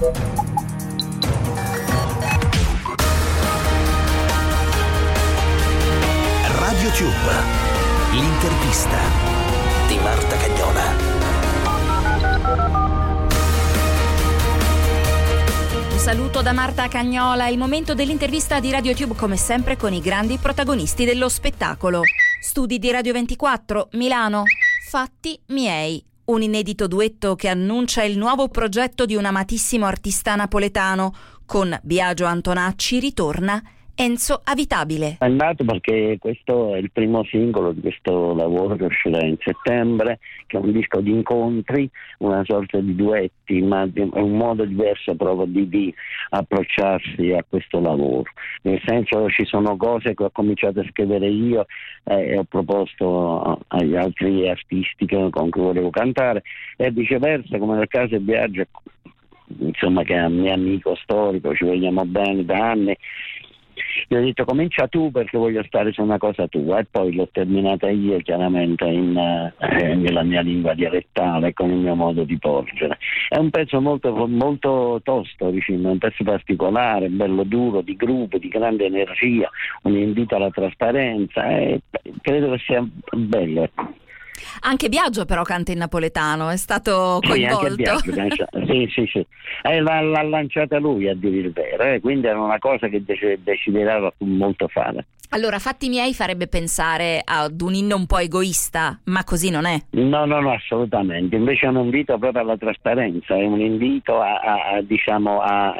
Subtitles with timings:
[0.00, 0.16] Radio
[6.92, 7.12] Tube,
[8.12, 8.96] l'intervista
[9.88, 10.96] di Marta Cagnola.
[15.90, 20.38] Un saluto da Marta Cagnola, il momento dell'intervista di RadioTube come sempre con i grandi
[20.38, 22.00] protagonisti dello spettacolo.
[22.40, 24.44] Studi di Radio 24, Milano.
[24.88, 26.09] Fatti miei.
[26.30, 31.12] Un inedito duetto che annuncia il nuovo progetto di un amatissimo artista napoletano.
[31.44, 33.60] Con Biagio Antonacci ritorna
[34.00, 35.18] Enzo Avitabile.
[35.18, 40.20] È nato perché questo è il primo singolo di questo lavoro che uscirà in settembre,
[40.46, 41.86] che è un disco di incontri,
[42.20, 45.94] una sorta di duetti, ma è un modo diverso proprio di, di
[46.30, 48.24] approcciarsi a questo lavoro.
[48.62, 51.66] Nel senso ci sono cose che ho cominciato a scrivere io
[52.04, 56.42] eh, e ho proposto agli altri artisti con cui volevo cantare
[56.78, 58.64] e viceversa, come nel caso di Biagio
[59.58, 62.96] insomma che è un mio amico storico, ci vogliamo bene da anni
[64.08, 67.28] gli ho detto comincia tu perché voglio stare su una cosa tua e poi l'ho
[67.30, 72.98] terminata io chiaramente in, eh, nella mia lingua dialettale con il mio modo di porgere.
[73.28, 78.48] È un pezzo molto, molto tosto, vicino, un pezzo particolare, bello duro, di gruppo, di
[78.48, 79.48] grande energia,
[79.82, 81.80] un invito alla trasparenza e
[82.20, 83.68] credo che sia bello.
[84.60, 87.98] Anche Biagio però canta in napoletano, è stato coinvolto.
[87.98, 89.26] Sì, Biagio, sì, sì, sì.
[89.62, 93.02] Eh, l'ha, l'ha, lanciata lui a dire il vero, eh, quindi era una cosa che
[93.04, 95.06] desiderava molto fare.
[95.32, 99.78] Allora, fatti miei farebbe pensare ad un inno un po' egoista, ma così non è.
[99.90, 101.36] No, no, no, assolutamente.
[101.36, 105.72] Invece è un invito proprio alla trasparenza, è un invito a, a, a diciamo, a,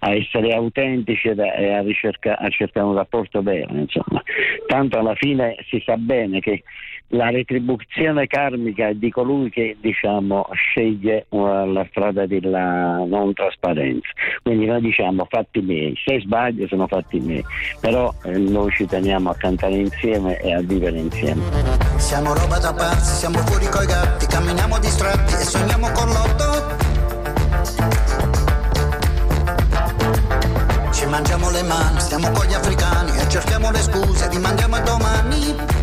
[0.00, 4.22] essere autentici e a, ricerca, a cercare un rapporto vero, insomma.
[4.66, 6.62] Tanto alla fine si sa bene che
[7.08, 14.08] la retribuzione karmica di colui che diciamo, sceglie uh, la strada della non trasparenza.
[14.42, 17.44] Quindi noi diciamo fatti miei, se sbaglio sono fatti miei,
[17.80, 21.42] però eh, noi ci teniamo a cantare insieme e a vivere insieme.
[21.96, 26.94] Siamo roba da pazzi, siamo fuori coi gatti, camminiamo distratti e sogniamo con l'otto.
[30.92, 35.75] Ci mangiamo le mani, stiamo con gli africani e cerchiamo le scuse, rimandiamo a domani.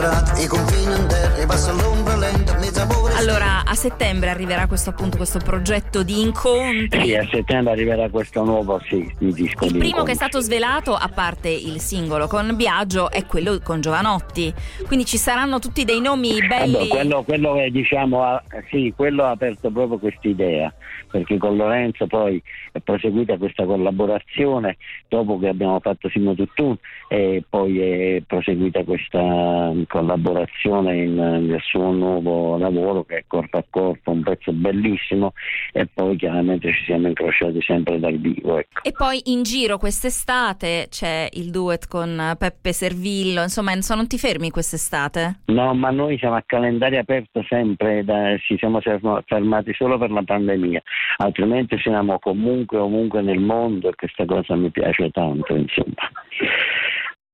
[0.00, 0.40] Ich quadrat.
[0.40, 5.40] I confinen ich i Barcelona lenta mig avui Allora, a settembre arriverà questo appunto questo
[5.44, 7.04] progetto di incontri.
[7.04, 9.66] Sì, a settembre arriverà questo nuovo sì, disco.
[9.66, 10.04] Il primo incontri.
[10.06, 14.50] che è stato svelato, a parte il singolo con Biagio, è quello con Giovanotti.
[14.86, 16.76] Quindi ci saranno tutti dei nomi belli.
[16.76, 20.72] Allora, quello, quello è, diciamo, ha, sì, quello ha aperto proprio questa idea,
[21.10, 22.42] perché con Lorenzo poi
[22.72, 26.76] è proseguita questa collaborazione dopo che abbiamo fatto Simo Tuttun
[27.08, 33.64] e poi è proseguita questa collaborazione in, nel suo nuovo lavoro che è Corpo a
[33.68, 35.32] Corpo, un pezzo bellissimo
[35.72, 38.58] e poi chiaramente ci siamo incrociati sempre dal vivo.
[38.58, 38.82] Ecco.
[38.82, 44.50] E poi in giro quest'estate c'è il duet con Peppe Servillo, insomma non ti fermi
[44.50, 45.40] quest'estate?
[45.46, 50.22] No, ma noi siamo a calendario aperto sempre, da, ci siamo fermati solo per la
[50.22, 50.80] pandemia,
[51.16, 56.10] altrimenti siamo comunque ovunque nel mondo e questa cosa mi piace tanto, insomma.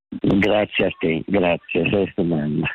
[0.08, 2.66] Grazie a te, grazie, sei stupenda.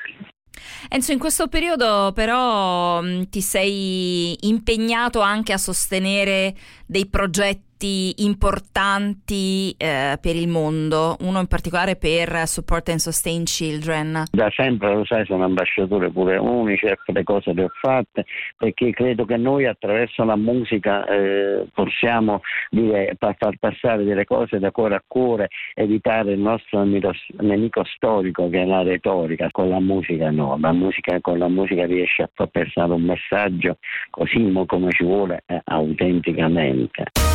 [0.94, 6.54] Enzo, in questo periodo però ti sei impegnato anche a sostenere
[6.86, 13.44] dei progetti progetti importanti eh, per il mondo, uno in particolare per Support and Sustain
[13.44, 14.26] Children.
[14.32, 18.26] Da sempre, lo sai, sono ambasciatore pure UNICEF, le cose le ho fatte,
[18.56, 24.72] perché credo che noi attraverso la musica eh, possiamo dire, far passare delle cose da
[24.72, 30.30] cuore a cuore, evitare il nostro nemico storico che è la retorica, con la musica
[30.30, 33.78] no, la musica, con la musica riesce a far passare un messaggio
[34.10, 37.31] così come ci vuole eh, autenticamente.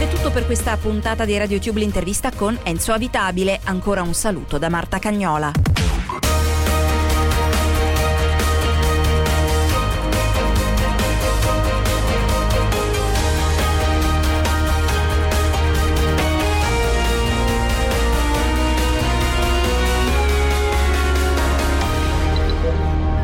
[0.00, 3.58] Ed è tutto per questa puntata di RadioTube l'intervista con Enzo Avitabile.
[3.64, 5.77] Ancora un saluto da Marta Cagnola.